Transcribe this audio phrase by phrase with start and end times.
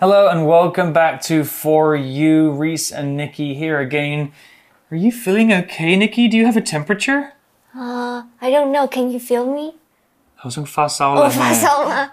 [0.00, 2.52] Hello and welcome back to For You.
[2.52, 4.30] Reese and Nikki here again.
[4.92, 6.28] Are you feeling okay, Nikki?
[6.28, 7.32] Do you have a temperature?
[7.74, 8.86] Uh, I don't know.
[8.86, 9.74] Can you feel me?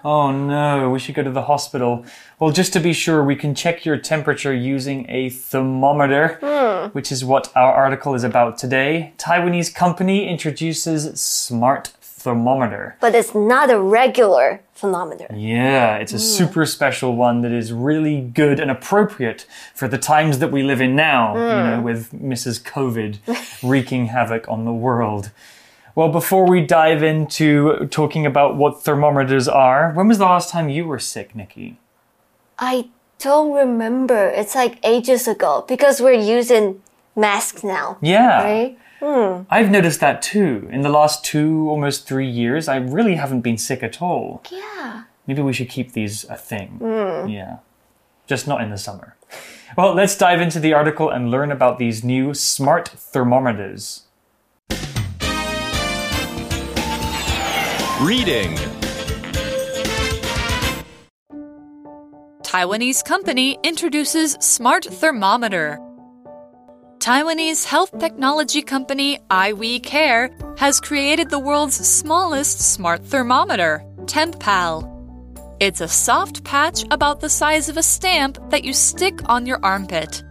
[0.02, 2.04] Oh no, we should go to the hospital.
[2.40, 6.92] Well, just to be sure, we can check your temperature using a thermometer, mm.
[6.92, 9.12] which is what our article is about today.
[9.16, 11.92] Taiwanese company introduces smart
[12.26, 12.96] thermometer.
[13.00, 15.28] But it's not a regular thermometer.
[15.32, 16.22] Yeah, it's a hmm.
[16.38, 20.80] super special one that is really good and appropriate for the times that we live
[20.80, 21.70] in now, you hmm.
[21.70, 22.60] know, with Mrs.
[22.62, 23.12] COVID
[23.62, 25.30] wreaking havoc on the world.
[25.94, 30.68] Well, before we dive into talking about what thermometers are, when was the last time
[30.68, 31.78] you were sick, Nikki?
[32.58, 32.88] I
[33.20, 34.28] don't remember.
[34.30, 36.82] It's like ages ago because we're using
[37.16, 37.98] masks now.
[38.00, 38.42] Yeah.
[38.42, 38.78] Right?
[39.00, 39.42] Hmm.
[39.50, 40.68] I've noticed that too.
[40.70, 44.42] In the last two, almost three years, I really haven't been sick at all.
[44.50, 45.04] Yeah.
[45.26, 46.78] Maybe we should keep these a thing.
[46.78, 47.28] Hmm.
[47.28, 47.58] Yeah.
[48.26, 49.16] Just not in the summer.
[49.76, 54.04] Well, let's dive into the article and learn about these new smart thermometers.
[58.00, 58.56] Reading
[62.42, 65.78] Taiwanese company introduces smart thermometer.
[66.98, 74.92] Taiwanese health technology company iWe Care has created the world's smallest smart thermometer, TempPal.
[75.60, 79.60] It's a soft patch about the size of a stamp that you stick on your
[79.62, 80.24] armpit.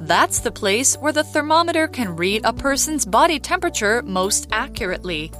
[0.00, 5.30] That's the place where the thermometer can read a person's body temperature most accurately.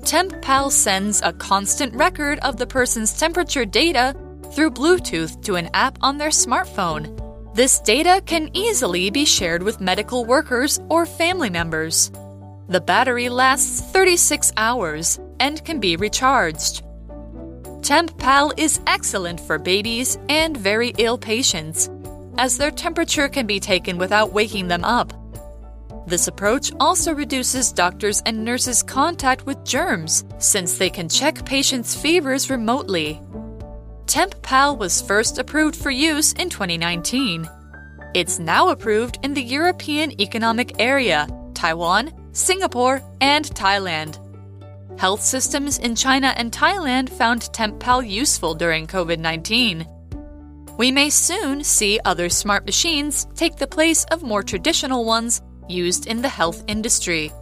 [0.00, 4.16] TempPal sends a constant record of the person's temperature data
[4.52, 7.21] through Bluetooth to an app on their smartphone.
[7.54, 12.10] This data can easily be shared with medical workers or family members.
[12.68, 16.82] The battery lasts 36 hours and can be recharged.
[17.82, 21.90] TempPal is excellent for babies and very ill patients,
[22.38, 25.12] as their temperature can be taken without waking them up.
[26.06, 31.94] This approach also reduces doctors' and nurses' contact with germs, since they can check patients'
[31.94, 33.20] fevers remotely.
[34.12, 37.48] TempPal was first approved for use in 2019.
[38.12, 44.18] It's now approved in the European Economic Area, Taiwan, Singapore, and Thailand.
[45.00, 49.86] Health systems in China and Thailand found TempPal useful during COVID 19.
[50.76, 55.40] We may soon see other smart machines take the place of more traditional ones
[55.70, 57.32] used in the health industry.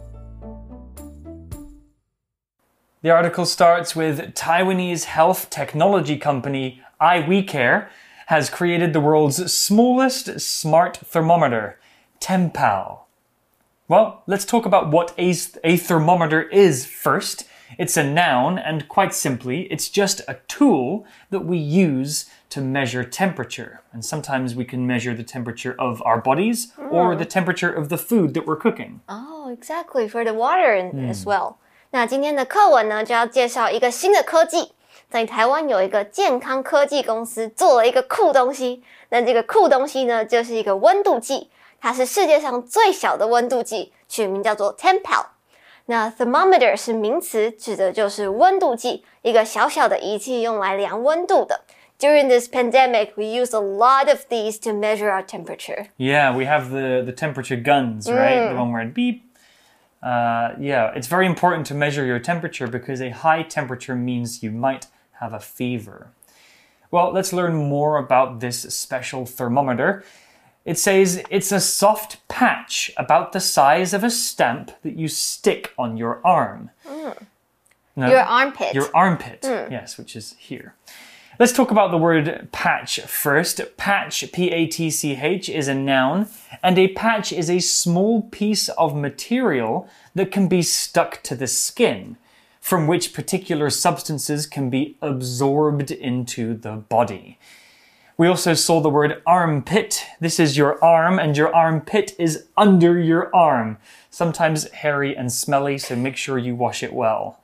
[3.03, 7.89] The article starts with Taiwanese health technology company iWeCare
[8.27, 11.79] has created the world's smallest smart thermometer,
[12.19, 12.99] TempPal.
[13.87, 17.47] Well, let's talk about what a, a thermometer is first.
[17.79, 23.03] It's a noun, and quite simply, it's just a tool that we use to measure
[23.03, 23.81] temperature.
[23.91, 27.19] And sometimes we can measure the temperature of our bodies or hmm.
[27.19, 29.01] the temperature of the food that we're cooking.
[29.09, 31.27] Oh, exactly for the water as hmm.
[31.27, 31.57] well.
[31.93, 34.71] 那今天的课文呢，就要介绍一个新的科技。
[35.09, 41.49] 在台湾有一个健康科技公司做了一个酷东西，那这个酷东西呢，就是一个温度计，
[41.81, 45.25] 它是世界上最小的温度计，取名叫做 TempPal。
[45.87, 51.59] 那 thermometer 是名词，指的就是温度计，一个小小的仪器用来量温度的。
[51.99, 55.87] during this pandemic, we use a lot of these to measure our temperature.
[55.97, 58.39] Yeah, we have the the temperature guns, right?
[58.39, 58.53] Mm.
[58.53, 59.23] The one where beep
[60.01, 64.51] uh, yeah, it's very important to measure your temperature because a high temperature means you
[64.51, 64.87] might
[65.19, 66.09] have a fever.
[66.89, 70.03] Well, let's learn more about this special thermometer.
[70.65, 75.73] It says it's a soft patch about the size of a stamp that you stick
[75.77, 76.71] on your arm.
[77.95, 78.73] No, Your armpit.
[78.73, 80.75] your armpit, yes, which is here.
[81.41, 83.61] Let's talk about the word patch first.
[83.75, 86.27] Patch, P A T C H, is a noun,
[86.61, 91.47] and a patch is a small piece of material that can be stuck to the
[91.47, 92.17] skin,
[92.59, 97.39] from which particular substances can be absorbed into the body.
[98.17, 100.05] We also saw the word armpit.
[100.19, 103.79] This is your arm, and your armpit is under your arm.
[104.11, 107.37] Sometimes hairy and smelly, so make sure you wash it well.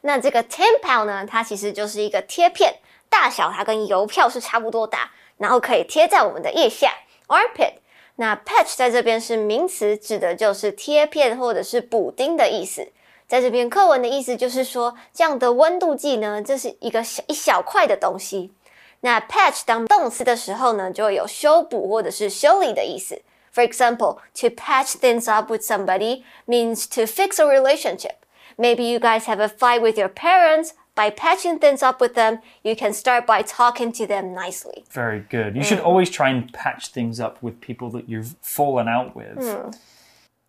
[0.00, 2.74] 那这个 TempPal 呢，它其实就是一个贴片。
[3.14, 6.92] 大小它跟邮票是差不多大，然后可以贴在我们的腋下
[7.28, 7.74] armpit。
[8.16, 12.90] 那 patch 在这边是名词，指的就是贴片或者是补丁的意思。
[13.28, 18.52] 在这边课文的意思就是说，这样的温度计呢，这是一个小一小块的东西。
[19.02, 23.22] 那 patch 当动词的时候呢，就会有修补或者是修理的意思。
[23.54, 28.16] For example, to patch things up with somebody means to fix a relationship.
[28.56, 32.38] Maybe you guys have a fight with your parents, By patching things up with them,
[32.62, 34.84] you can start by talking to them nicely.
[34.90, 35.56] Very good.
[35.56, 35.86] You should mm.
[35.86, 39.38] always try and patch things up with people that you've fallen out with.
[39.38, 39.70] Hmm.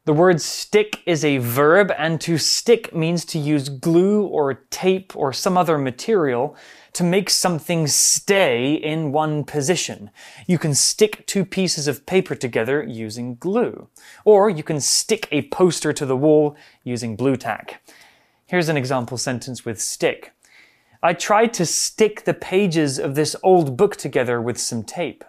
[0.05, 5.15] The word stick is a verb, and to stick means to use glue or tape
[5.15, 6.55] or some other material
[6.93, 10.11] to make something stay in one position.
[10.45, 13.87] You can stick two pieces of paper together using glue,
[14.25, 17.81] or you can stick a poster to the wall using Blu-Tack.
[18.45, 20.34] Here's an example sentence with stick.
[21.04, 25.20] I tried to stick the pages of this old book together with some tape.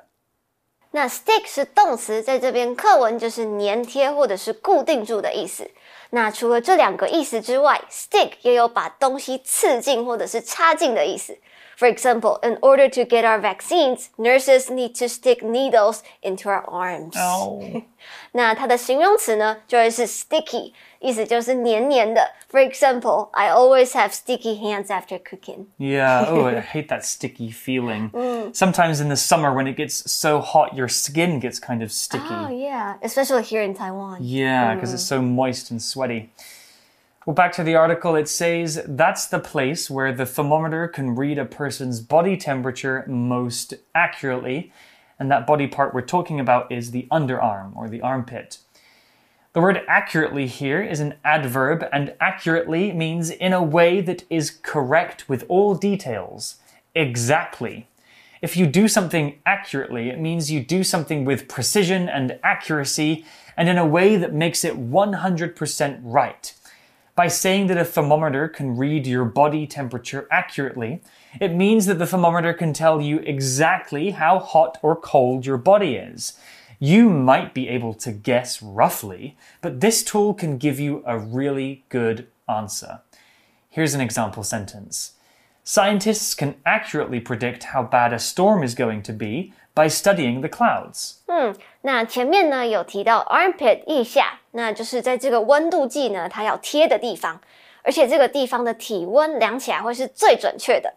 [0.91, 5.71] 那 stick 是动词，在这边课文就是粘贴或者是固定住的意思。
[6.09, 11.37] 那除了这两个意思之外，stick 也有把东西刺进或者是插进的意思。
[11.77, 16.63] For example, in order to get our vaccines, nurses need to stick needles into our
[16.69, 17.15] arms.
[17.17, 17.63] Oh.
[18.33, 22.21] 那它的形容词呢，就会是 sticky，意思就是黏黏的。
[22.49, 25.67] For example, I always have sticky hands after cooking.
[25.79, 28.11] Yeah, oh, I hate that sticky feeling.
[28.53, 32.25] Sometimes in the summer when it gets so hot, your skin gets kind of sticky.
[32.29, 34.19] Oh yeah, especially here in Taiwan.
[34.21, 36.29] Yeah, because it's so moist and sweaty.
[37.26, 41.38] Well, back to the article, it says that's the place where the thermometer can read
[41.38, 44.72] a person's body temperature most accurately.
[45.18, 48.58] And that body part we're talking about is the underarm or the armpit.
[49.54, 54.60] The word accurately here is an adverb, and accurately means in a way that is
[54.62, 56.58] correct with all details.
[56.94, 57.88] Exactly.
[58.40, 63.24] If you do something accurately, it means you do something with precision and accuracy
[63.56, 66.52] and in a way that makes it 100% right
[67.15, 71.01] By saying that a thermometer can read your body temperature accurately,
[71.39, 75.95] it means that the thermometer can tell you exactly how hot or cold your body
[75.95, 76.39] is.
[76.79, 81.83] You might be able to guess roughly, but this tool can give you a really
[81.89, 83.01] good answer.
[83.69, 85.13] Here's an example sentence.
[85.63, 90.49] Scientists can accurately predict how bad a storm is going to be by studying the
[90.49, 91.19] clouds.
[91.27, 97.38] 嗯，那前面呢有提到 armpit 腋下， 那就是在这个温度计呢它要贴的地方，
[97.82, 100.94] 而且这个地方的体温量起来会是最准确的。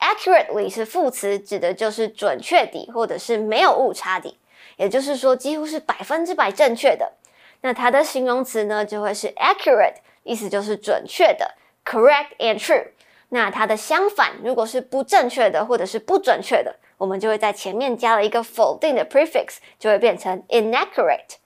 [0.00, 4.36] Accurately 是副词，指的就是准确地或者是没有误差的，
[4.76, 7.12] 也就是说几乎是百分之百正确的。
[7.60, 9.94] 那它的形容词呢就会是 accurate，
[10.24, 11.54] 意思就是准确的
[11.84, 12.88] ，correct and true。
[13.28, 21.36] 那它的相反，如果是不正确的或者是不准确的，我们就会在前面加了一个否定的 prefix，就会变成 inaccurate。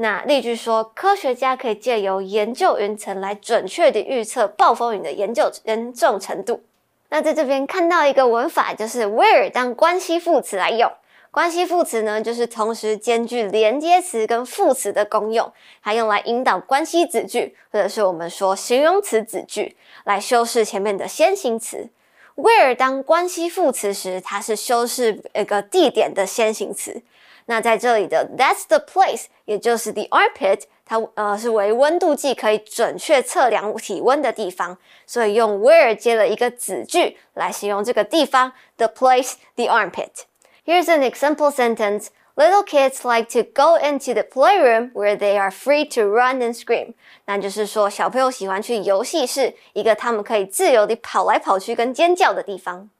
[0.00, 6.62] 那例句说，科学家可以借由研究云层来准确地预测暴风雨的研究严重程度。
[7.08, 10.88] 那在这边看到一个文法，就是 where 当关系副词来用。
[11.32, 21.90] 关系副词呢，就是同时兼具连接词跟副词的功用，还用来引导关系子句，或者是我们说形容词子句，来修饰前面的先行词。
[22.36, 27.02] where 当关系副词时，它是修饰一个地点的先行词。
[27.50, 40.24] 那在这里的 That's the place，也就是 the armpit，它呃是为温度计可以准确测量体温的地方，所以用 where 接了一个子句来形容这个地方，the place，the armpit。
[40.66, 42.08] Here's an example sentence.
[42.34, 46.54] Little kids like to go into the playroom where they are free to run and
[46.54, 46.92] scream.
[47.24, 52.90] 那就是说，小朋友喜欢去游戏室，一个他们可以自由地跑来跑去跟尖叫的地方。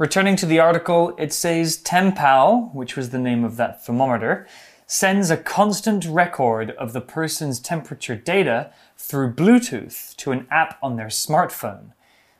[0.00, 4.46] Returning to the article, it says TempPal, which was the name of that thermometer,
[4.86, 10.96] sends a constant record of the person's temperature data through Bluetooth to an app on
[10.96, 11.92] their smartphone.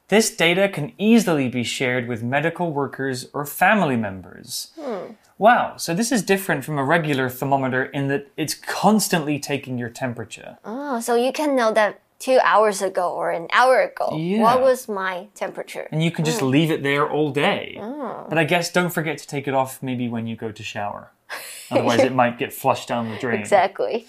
[0.08, 4.72] This data can easily be shared with medical workers or family members.
[4.80, 5.12] Hmm.
[5.36, 9.90] Wow, so this is different from a regular thermometer in that it's constantly taking your
[9.90, 10.56] temperature.
[10.64, 14.16] Oh, so you can know that two hours ago or an hour ago.
[14.16, 14.42] Yeah.
[14.42, 15.88] What was my temperature?
[15.90, 16.50] And you can just mm.
[16.50, 17.76] leave it there all day.
[17.78, 18.28] Mm.
[18.28, 21.10] But I guess don't forget to take it off maybe when you go to shower.
[21.70, 23.40] Otherwise, it might get flushed down the drain.
[23.40, 24.06] Exactly.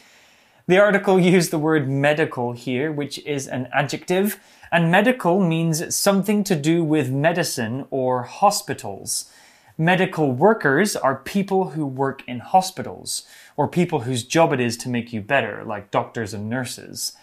[0.67, 4.39] The article used the word medical here, which is an adjective,
[4.71, 9.31] and medical means something to do with medicine or hospitals.
[9.77, 13.25] Medical workers are people who work in hospitals,
[13.57, 17.13] or people whose job it is to make you better, like doctors and nurses.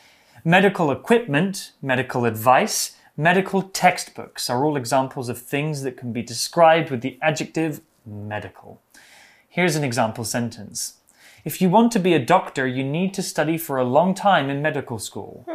[0.43, 6.89] Medical equipment, medical advice, medical textbooks are all examples of things that can be described
[6.89, 8.79] with the adjective medical.
[9.50, 10.95] Here's an example sentence.
[11.45, 14.50] If you want to be a doctor, you need to study for a long time
[14.50, 15.45] in medical school.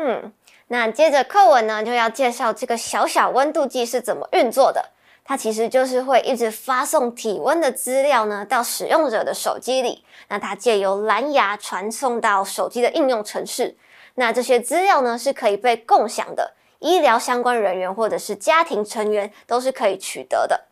[0.68, 4.90] 那接着课文呢，就要介绍这个小小温度计是怎么运作的。
[5.24, 13.76] 它其实就是会一直发送体温的资料呢到使用者的手机里，那它借由蓝牙传送到手机的应用程式。
[14.15, 20.65] 那这些资料呢是可以被共享的，医疗相关人员或者是家庭成员都是可以取得的。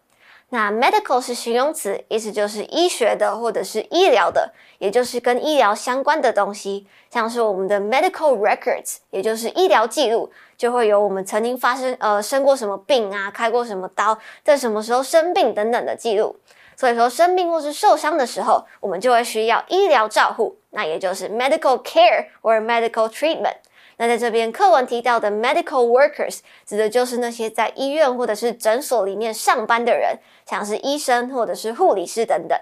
[0.53, 16.35] 那 medical 是形容词，意思就是医学的或者是医疗的，也就是跟医疗相关的东西，像是我们的 medical records，也就是医疗记录，就会有我们曾经发生呃生过什么病啊，开过什么刀，在什么时候生病等等的记录。
[16.81, 23.57] 所以说生病或是受伤的时候，我们就会需要医疗照护，那也就是 medical care or medical treatment。
[23.97, 30.17] 那在这边课文提到的 medical workers 指的就是那些在医院或者是诊所里面上班的人，
[30.49, 32.59] 像是医生或者是护理师等等。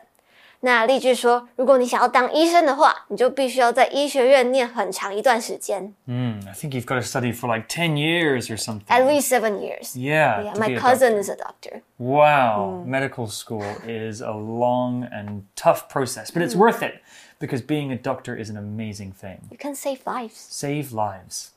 [0.60, 5.92] 那例句说，如果你想要当医生的话，你就必须要在医学院念很长一段时间。
[6.08, 8.86] Mm, I think you've got to study for like 10 years or something.
[8.88, 9.94] At least seven years.
[9.94, 10.42] Yeah.
[10.42, 11.20] Yeah, to my be a cousin doctor.
[11.20, 11.82] is a doctor.
[11.98, 12.82] Wow.
[12.86, 17.02] Medical school is a long and tough process, but it's worth it
[17.38, 19.48] because being a doctor is an amazing thing.
[19.50, 20.46] You can save lives.
[20.48, 21.50] Save lives.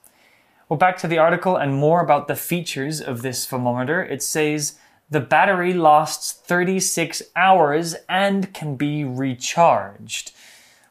[0.67, 4.03] Well, back to the article and more about the features of this thermometer.
[4.03, 4.73] It says
[5.12, 10.32] the battery lasts 36 hours and can be recharged.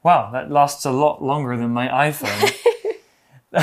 [0.03, 2.55] Wow, that lasts a lot longer than my iPhone.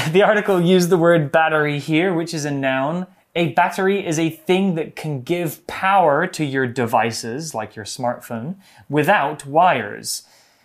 [0.13, 3.07] the article used the word battery here, which is a noun.
[3.37, 8.57] A battery is a thing that can give power to your devices, like your smartphone,
[8.89, 10.25] without wires.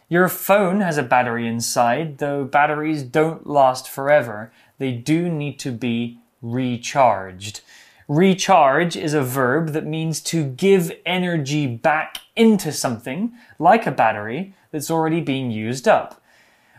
[0.10, 4.52] Your phone has a battery inside, though batteries don't last forever.
[4.80, 7.62] They do need to be recharged.
[8.08, 14.54] Recharge is a verb that means to give energy back into something, like a battery,
[14.72, 16.22] that's already been used up.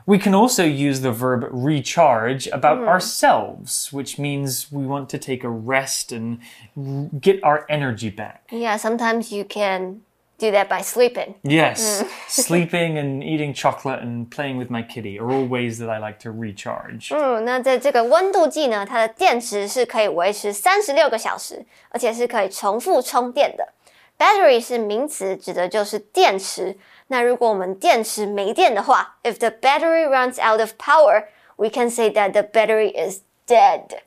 [0.07, 2.89] We can also use the verb recharge about hmm.
[2.89, 6.41] ourselves, which means we want to take a rest and
[6.77, 8.47] r- get our energy back.
[8.53, 10.03] Yeah, sometimes you can
[10.38, 11.36] do that by sleeping.
[11.44, 16.00] Yes, sleeping and eating chocolate and playing with my kitty are all ways that I
[16.00, 17.14] like to recharge.
[17.14, 23.74] 嗯，那在这个温度计呢，它的电池是可以维持三十六个小时，而且是可以重复充电的。
[24.18, 26.78] Battery 是名词，指的就是电池。
[27.08, 31.26] 那如果我们电池没电的话，if the battery runs out of power,
[31.56, 34.00] we can say that the battery is dead.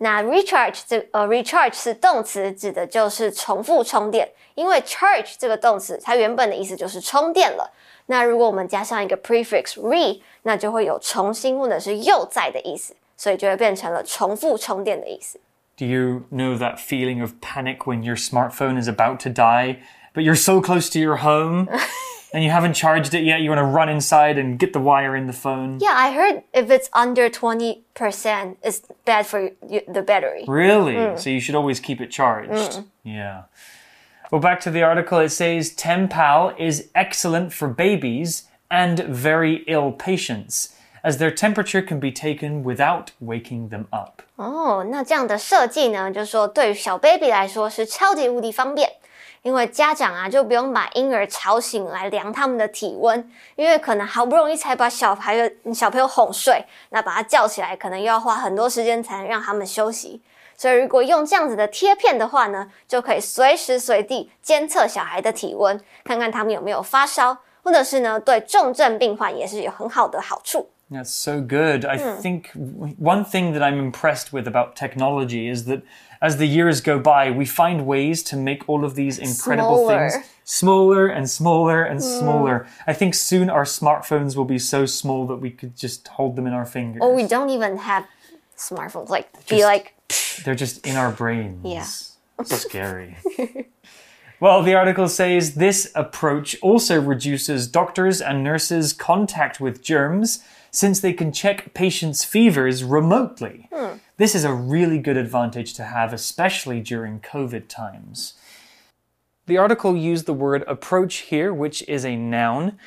[0.00, 4.28] 那 recharge 这呃 recharge 是动词，指的就是重复充电。
[4.54, 7.70] 因为 charge 这个动词，它原本的意思就是充电了。
[8.06, 15.38] 那如果我们加上一个 prefix re，那就会有重新或者是又在的意思，所以就会变成了重复充电的意思。
[15.76, 19.80] Do you know that feeling of panic when your smartphone is about to die,
[20.14, 21.68] but you're so close to your home
[22.33, 25.15] and you haven't charged it yet, you want to run inside and get the wire
[25.15, 25.79] in the phone.
[25.79, 30.45] Yeah, I heard if it's under 20%, it's bad for the battery.
[30.47, 30.95] Really?
[30.95, 31.19] Mm.
[31.19, 32.49] So you should always keep it charged.
[32.51, 32.85] Mm.
[33.03, 33.41] Yeah.
[34.31, 39.91] Well, back to the article, it says TempPal is excellent for babies and very ill
[39.91, 40.73] patients
[41.03, 44.21] as their temperature can be taken without waking them up.
[44.37, 48.89] 哦，那这样的设计呢，就是说对于小 baby 来说是超级无敌方便。
[49.43, 60.21] 因为家长啊就不用把婴儿吵醒来量他们的体温，因为可能好不容易才把小孩的小朋友哄睡，那把他叫起来，可能又要花很多时间才能让他们休息。
[60.55, 70.69] 所以如果用这样子的贴片的话呢，就可以随时随地监测小孩的体温，看看他们有没有发烧，或者是呢对重症病患也是有很好的好处。
[70.91, 71.85] That's so good.
[71.85, 72.21] I hmm.
[72.21, 75.83] think one thing that I'm impressed with about technology is that
[76.21, 80.13] as the years go by, we find ways to make all of these incredible things
[80.13, 80.25] Smaller.
[80.43, 82.05] smaller and smaller and hmm.
[82.05, 82.67] smaller.
[82.85, 86.45] I think soon our smartphones will be so small that we could just hold them
[86.45, 86.99] in our fingers.
[87.01, 88.05] Or we don't even have
[88.57, 89.95] smartphones, like be like.
[90.43, 91.65] They're just in our brains.
[91.65, 91.87] Yeah.
[92.43, 93.17] Scary.
[94.41, 101.01] well, the article says this approach also reduces doctors and nurses' contact with germs since
[101.01, 103.67] they can check patients' fevers remotely.
[103.73, 103.97] Hmm.
[104.17, 108.35] This is a really good advantage to have, especially during COVID times.
[109.47, 112.77] The article used the word approach here, which is a noun.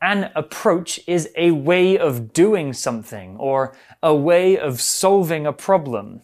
[0.00, 6.22] An approach is a way of doing something or a way of solving a problem.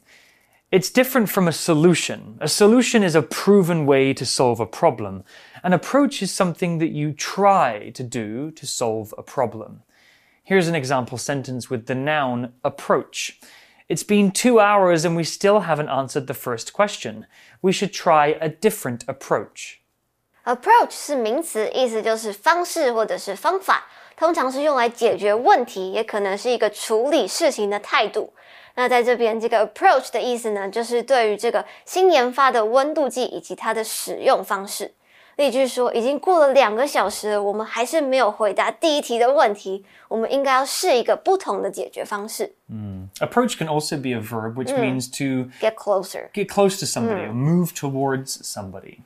[0.71, 2.37] It's different from a solution.
[2.41, 5.25] A solution is a proven way to solve a problem.
[5.65, 9.83] An approach is something that you try to do to solve a problem.
[10.48, 13.40] Here's an example sentence with the noun approach.
[13.88, 17.26] It's been two hours and we still haven't answered the first question.
[17.62, 19.80] We should try a different approach.
[20.46, 23.86] Approach 是名词，意思就是方式或者是方法，
[24.18, 28.34] 通常是用来解决问题，也可能是一个处理事情的态度。
[28.76, 34.92] 那在这边，这个 approach 的意思呢，就是对于这个新研发的温度计以及它的使用方式。
[35.38, 42.54] 例句说，已经过了两个小时了，我们还是没有回答第一题的问题，我们应该要试一个不同的解决方式。
[43.20, 46.30] Approach can also be a verb, which means to Get closer.
[46.34, 49.00] get close to somebody or move towards somebody.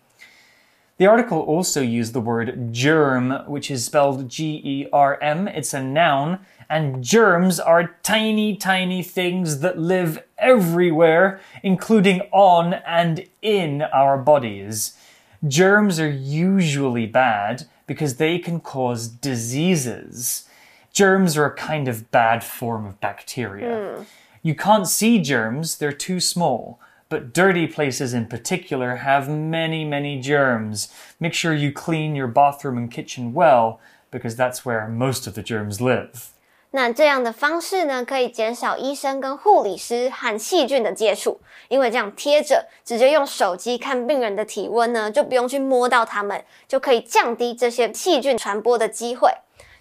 [0.97, 5.47] The article also used the word germ, which is spelled G E R M.
[5.47, 13.25] It's a noun, and germs are tiny, tiny things that live everywhere, including on and
[13.41, 14.97] in our bodies.
[15.46, 20.48] Germs are usually bad because they can cause diseases.
[20.92, 23.96] Germs are a kind of bad form of bacteria.
[23.96, 24.02] Hmm.
[24.42, 26.80] You can't see germs, they're too small.
[27.08, 30.92] But dirty places in particular have many, many germs.
[31.20, 33.80] Make sure you clean your bathroom and kitchen well,
[34.10, 36.31] because that's where most of the germs live.
[36.74, 41.38] 那这样的方式呢，可以减少医生跟护理师和细菌的接触，
[41.68, 49.30] 因为这样贴着，直接用手机看病人的体温呢，就不用去摸到他们，就可以降低这些细菌传播的机会。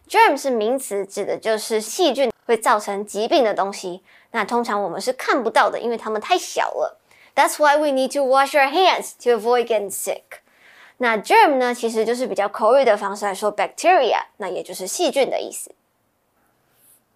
[0.09, 4.03] Germ 是名词，指的就是细菌会造成疾病的东西。
[4.31, 6.99] 那通常我们是看不到的，因为它们太小了。
[7.33, 10.41] That's why we need to wash our hands to avoid getting sick。
[10.97, 15.71] 那 germ 呢，其实就是比较口语的方式来说 bacteria，那也就是细菌的意思。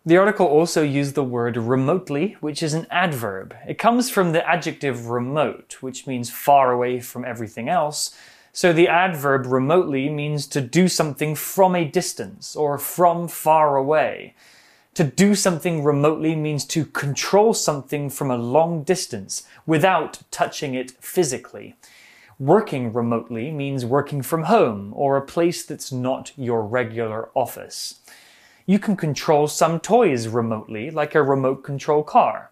[0.08, 3.56] The article also used the word remotely, which is an adverb.
[3.68, 8.16] It comes from the adjective remote, which means far away from everything else.
[8.54, 14.36] So the adverb remotely means to do something from a distance or from far away.
[14.94, 20.92] To do something remotely means to control something from a long distance without touching it
[21.02, 21.78] physically.
[22.38, 28.02] Working remotely means working from home or a place that's not your regular office.
[28.66, 32.50] You can control some toys remotely, like a remote control car.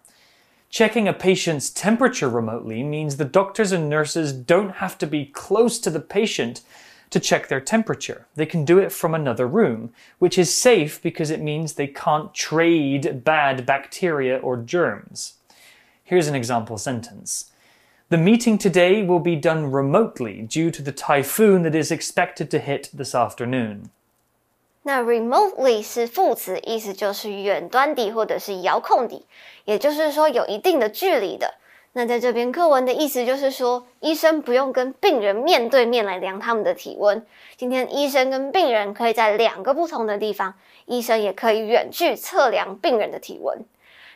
[0.69, 5.79] Checking a patient's temperature remotely means the doctors and nurses don't have to be close
[5.79, 6.61] to the patient
[7.09, 8.25] to check their temperature.
[8.35, 12.33] They can do it from another room, which is safe because it means they can't
[12.33, 15.35] trade bad bacteria or germs.
[16.03, 17.51] Here's an example sentence.
[18.09, 22.59] The meeting today will be done remotely due to the typhoon that is expected to
[22.59, 23.89] hit this afternoon.
[24.83, 29.25] 那 remotely 是副词，意思就是远端地或者是遥控地，
[29.65, 31.55] 也就是说有一定的距离的。
[31.93, 37.25] 那在这边课文的意思就是说，医生不用跟病人面对面来量他们的体温。
[37.55, 40.55] 今天医生跟病人可以在两个不同的地方，
[40.85, 43.63] 医生也可以远距测量病人的体温。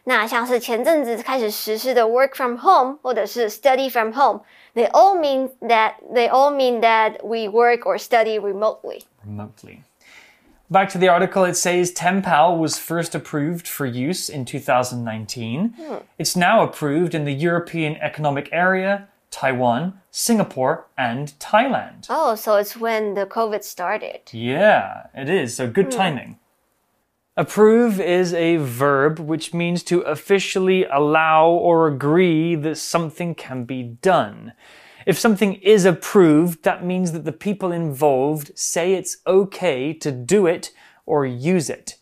[0.05, 7.21] 那像是前阵子开始实施的 work from home 或者是 study from home，they all mean that they all mean that
[7.23, 9.03] we work or study remotely。
[9.25, 9.81] remotely.
[10.69, 15.69] Back to the article, it says TempPal was first approved for use in 2019.
[15.69, 15.95] Hmm.
[16.17, 22.07] It's now approved in the European Economic Area, Taiwan, Singapore, and Thailand.
[22.09, 24.21] Oh, so it's when the COVID started.
[24.33, 25.55] Yeah, it is.
[25.55, 25.91] So good hmm.
[25.91, 26.39] timing.
[27.37, 33.83] Approve is a verb which means to officially allow or agree that something can be
[33.83, 34.51] done.
[35.07, 40.45] If something is approved, that means that the people involved say it's okay to do
[40.45, 40.73] it
[41.05, 41.95] or use it.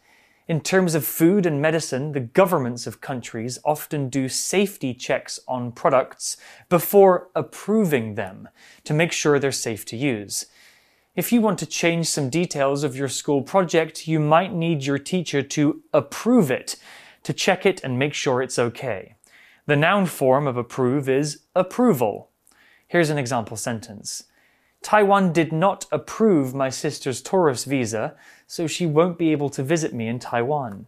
[0.48, 5.72] In terms of food and medicine, the governments of countries often do safety checks on
[5.72, 6.38] products
[6.68, 8.50] before approving them
[8.86, 10.48] to make sure they're safe to use.
[11.16, 14.98] If you want to change some details of your school project, you might need your
[14.98, 16.76] teacher to approve it,
[17.22, 19.14] to check it and make sure it's okay.
[19.68, 22.32] The noun form of approve is approval.
[22.95, 24.23] Here's an example sentence.
[24.83, 28.15] Taiwan did not approve my sister's tourist visa,
[28.47, 30.87] so she won't be able to visit me in Taiwan.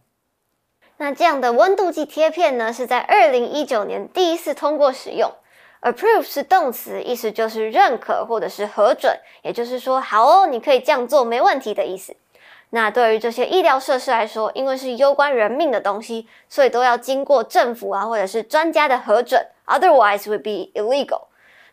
[0.97, 5.31] 那这样的温度计贴片呢，是在二零一九年第一次通过使用。
[5.81, 12.15] Approve 是动词，意思就是认可或者是核准，也就是说，好哦，你可以这样做，没问题的意思。
[12.69, 21.25] 那对于这些医疗设施来说，因为是攸关人命的东西，所以都要经过政府啊或者是专家的核准，otherwise would be illegal。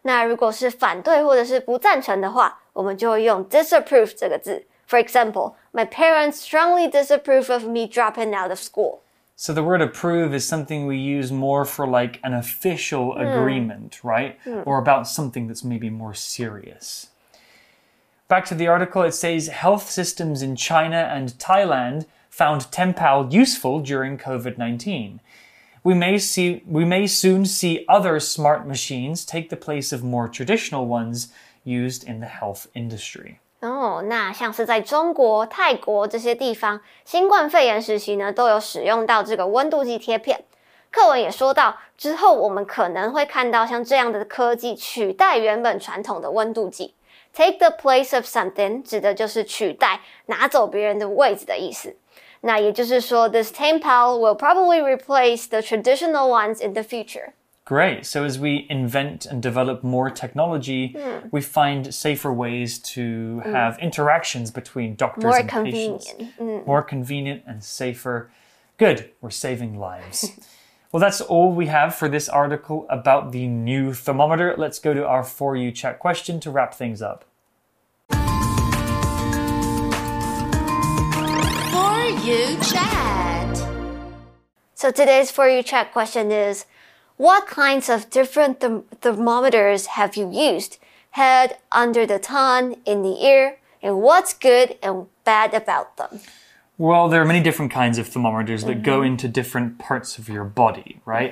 [0.06, 4.64] 那如果是反对或者是不赞成的话，我们就会用 disapprove 这个字。
[4.86, 9.00] For example, my parents strongly disapprove of me dropping out of school.
[9.36, 13.22] So the word approve is something we use more for like an official hmm.
[13.22, 14.08] agreement, mm.
[14.08, 14.38] right?
[14.46, 14.62] Mm.
[14.68, 17.08] Or about something that's maybe more serious.
[18.28, 23.80] Back to the article, it says health systems in China and Thailand found TempPal useful
[23.80, 25.20] during COVID 19
[25.85, 30.29] We may, see, we may soon see other smart machines take the place of more
[30.29, 31.29] traditional ones
[31.65, 33.37] used in the health industry.
[33.61, 40.45] 哦，那像是在中国、泰国这些地方，新冠肺炎时期呢，都有使用到这个温度计贴片。
[40.91, 46.95] 课文也说到，之后我们可能会看到像这样的科技取代原本传统的温度计。
[47.33, 51.95] take the place of something 指的就是取代、拿走别人的位置的意思。
[52.46, 57.34] 那也就是说，this TempPal will probably replace the traditional ones in the future.
[57.66, 58.06] Great.
[58.06, 61.32] So as we invent and develop more technology, mm.
[61.32, 63.52] we find safer ways to mm.
[63.52, 66.04] have interactions between doctors more and convenient.
[66.06, 66.34] patients.
[66.40, 66.68] Mm.
[66.68, 68.30] More convenient and safer.
[68.78, 69.10] Good.
[69.22, 70.30] We're saving lives.
[70.92, 74.54] well, that's all we have for this article about the new thermometer.
[74.56, 77.26] Let's go to our For You chat question to wrap things up.
[82.26, 83.58] You chat.
[84.74, 86.66] So today's for you chat question is
[87.18, 90.78] what kinds of different therm- thermometers have you used?
[91.12, 96.20] Head, under the tongue, in the ear, and what's good and bad about them?
[96.78, 99.06] Well, there are many different kinds of thermometers that go Mm-hmm.
[99.14, 101.32] into different parts of your body, right?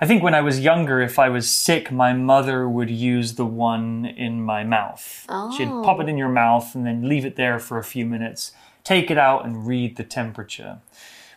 [0.00, 3.44] I think when I was younger, if I was sick, my mother would use the
[3.46, 5.26] one in my mouth.
[5.56, 6.00] She'd pop Oh.
[6.02, 8.52] it in your mouth and then leave it there for a few minutes,
[8.84, 10.78] take it out and read the temperature,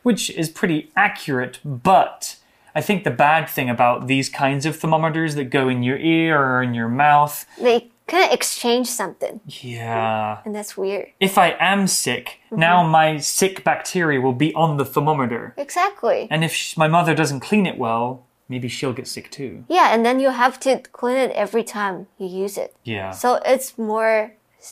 [0.04, 2.36] which is pretty accurate, but
[2.76, 6.40] I think the bad thing about these kinds of thermometers that go in your ear
[6.40, 10.40] or in your mouth, They kind of exchange something, yeah.
[10.46, 11.08] and that's weird.
[11.20, 12.60] If I am sick, Mm-hmm.
[12.62, 15.54] now my sick bacteria will be on the thermometer.
[15.58, 16.28] Exactly.
[16.32, 19.66] And if sh- my mother doesn't clean it well, maybe she'll get sick too.
[19.68, 22.74] Yeah, and then you have to clean it every time you use it.
[22.86, 23.12] Yeah.
[23.12, 24.32] So it's more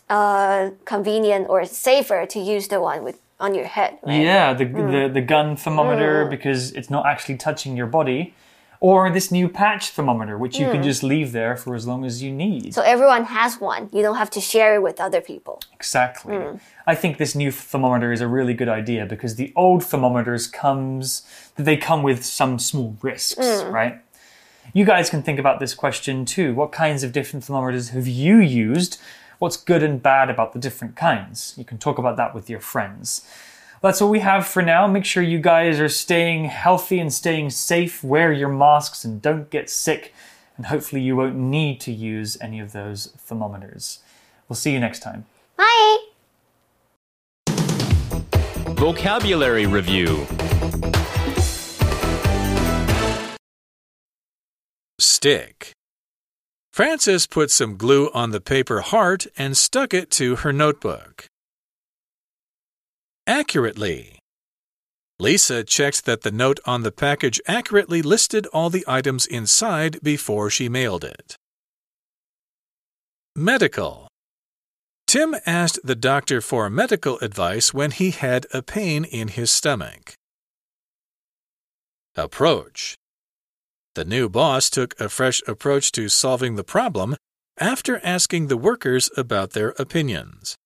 [0.10, 4.22] uh, convenient or safer to use the one with on your head, right?
[4.22, 4.92] Yeah, the, hmm.
[4.92, 6.30] the, the gun thermometer hmm.
[6.30, 8.34] because it's not actually touching your body.
[8.82, 10.84] Or this new patch thermometer, which you can hmm.
[10.84, 12.74] just leave there for as long as you need.
[12.74, 13.90] So everyone has one.
[13.92, 15.62] You don't have to share it with other people.
[15.74, 16.38] Exactly.
[16.86, 21.24] I think this new thermometer is a really good idea because the old thermometers comes
[21.56, 24.02] they come with some small risks, right?
[24.74, 26.54] You guys can think about this question too.
[26.54, 29.00] What kinds of different thermometers have you used?
[29.46, 31.54] What's good and bad about the different kinds?
[31.56, 33.30] You can talk about that with your friends.
[33.80, 34.88] That's all we have for now.
[34.88, 38.04] Make sure you guys are staying healthy and staying safe.
[38.04, 40.16] Wear your masks and don't get sick.
[40.58, 44.00] And hopefully, you won't need to use any of those thermometers.
[44.50, 45.28] We'll see you next time.
[45.58, 45.98] Bye.
[48.74, 50.26] Vocabulary Review
[54.98, 55.74] Stick.
[56.76, 61.26] Frances put some glue on the paper heart and stuck it to her notebook.
[63.26, 64.20] Accurately.
[65.18, 70.50] Lisa checked that the note on the package accurately listed all the items inside before
[70.50, 71.38] she mailed it.
[73.38, 74.10] Medical.
[75.08, 80.14] Tim asked the doctor for medical advice when he had a pain in his stomach.
[82.18, 82.98] Approach.
[83.96, 87.16] The new boss took a fresh approach to solving the problem
[87.58, 90.58] after asking the workers about their opinions.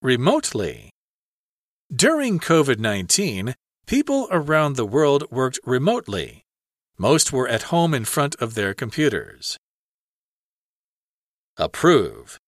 [0.00, 0.90] Remotely.
[1.94, 3.54] During COVID 19,
[3.86, 6.44] people around the world worked remotely.
[6.96, 9.56] Most were at home in front of their computers.
[11.56, 12.38] Approve.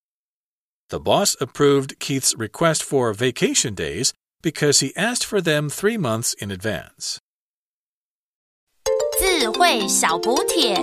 [0.90, 6.34] The boss approved Keith's request for vacation days because he asked for them three months
[6.34, 7.18] in advance.
[9.33, 10.75] 智慧小补帖。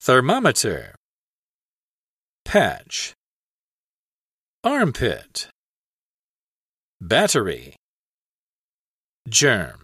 [0.00, 0.94] Thermometer.
[2.44, 3.12] Patch.
[4.62, 5.48] Armpit.
[7.00, 7.74] Battery.
[9.28, 9.79] Germ.